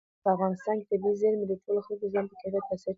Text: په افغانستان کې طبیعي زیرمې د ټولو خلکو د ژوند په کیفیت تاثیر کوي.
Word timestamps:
په 0.23 0.27
افغانستان 0.35 0.75
کې 0.79 0.85
طبیعي 0.91 1.15
زیرمې 1.21 1.45
د 1.49 1.53
ټولو 1.63 1.79
خلکو 1.85 2.03
د 2.09 2.11
ژوند 2.13 2.27
په 2.29 2.35
کیفیت 2.41 2.63
تاثیر 2.69 2.83
کوي. 2.87 2.89